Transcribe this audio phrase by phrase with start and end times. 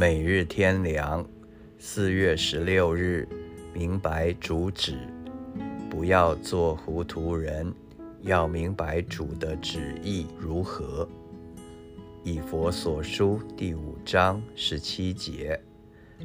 [0.00, 1.22] 每日天良，
[1.78, 3.28] 四月十六日，
[3.74, 4.96] 明白主旨，
[5.90, 7.70] 不要做糊涂人，
[8.22, 11.06] 要明白主的旨意如何。
[12.24, 15.60] 以佛所书第五章十七节：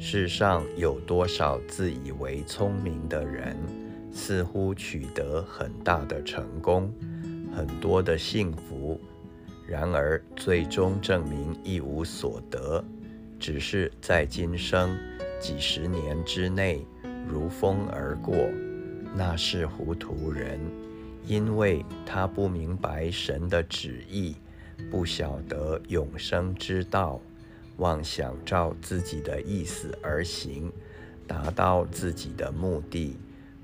[0.00, 3.56] 世上有多少自以为聪明的人，
[4.10, 6.92] 似乎取得很大的成功，
[7.54, 9.00] 很多的幸福，
[9.64, 12.84] 然而最终证明一无所得。
[13.40, 14.96] 只是在今生
[15.40, 16.86] 几十年之内
[17.26, 18.36] 如风而过，
[19.16, 20.60] 那是糊涂人，
[21.26, 24.36] 因为他不明白神的旨意，
[24.90, 27.18] 不晓得永生之道，
[27.78, 30.70] 妄想照自己的意思而行，
[31.26, 33.16] 达到自己的目的，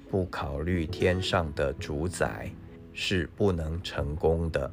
[0.08, 2.50] 不考虑天上的主宰，
[2.94, 4.72] 是不能成功的，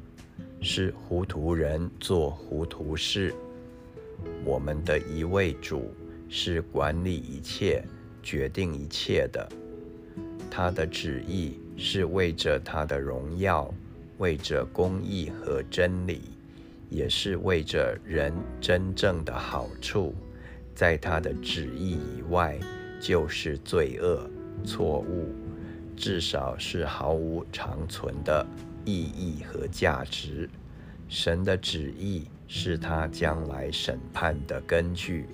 [0.62, 3.34] 是糊涂人做糊涂事。
[4.44, 5.94] 我们的一位主
[6.28, 7.84] 是管理一切、
[8.22, 9.48] 决定一切的。
[10.50, 13.72] 他的旨意是为着他的荣耀，
[14.18, 16.22] 为着公义和真理，
[16.88, 20.14] 也是为着人真正的好处。
[20.74, 22.58] 在他的旨意以外，
[23.00, 24.28] 就是罪恶、
[24.64, 25.34] 错误，
[25.96, 28.46] 至少是毫无长存的
[28.84, 30.48] 意义和价值。
[31.08, 35.26] 神的旨意是他将来审判的根据，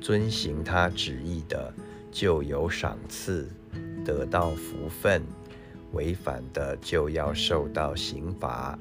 [0.00, 1.72] 遵行他旨意的
[2.10, 3.48] 就有赏赐，
[4.04, 5.22] 得到福分；
[5.92, 8.78] 违反的就要受到刑罚。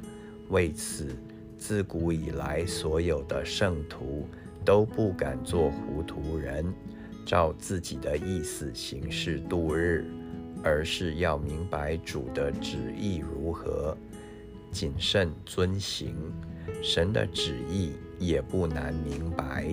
[0.50, 1.16] 为此，
[1.58, 4.28] 自古以来所有的圣徒
[4.66, 6.74] 都不敢做糊涂人，
[7.26, 10.06] 照自己的意思行事度日，
[10.62, 13.98] 而是要明白主的旨意如何。
[14.74, 16.16] 谨慎遵行
[16.82, 19.68] 神的旨意，也不难明白。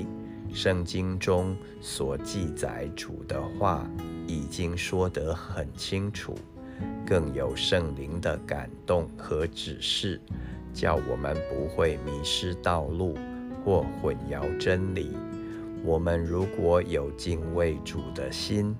[0.52, 3.88] 圣经中所记载主的话，
[4.26, 6.36] 已经说得很清楚，
[7.06, 10.20] 更有圣灵的感动和指示，
[10.74, 13.16] 叫我们不会迷失道路
[13.64, 15.16] 或混淆真理。
[15.82, 18.76] 我们如果有敬畏主的心，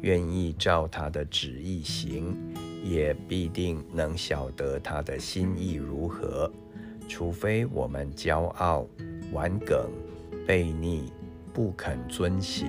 [0.00, 2.36] 愿意照他的旨意行。
[2.82, 6.50] 也必定能晓得他的心意如何，
[7.08, 8.86] 除非我们骄傲、
[9.32, 9.88] 顽梗、
[10.46, 11.12] 悖逆、
[11.52, 12.68] 不肯遵行。